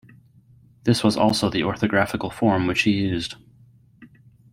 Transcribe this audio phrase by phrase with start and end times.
[0.83, 3.35] This was also the orthographical form which he used.